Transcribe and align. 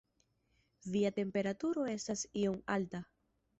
Via 0.95 1.11
temperaturo 1.19 1.85
estas 1.93 2.25
iom 2.47 2.59
alta. 2.79 3.07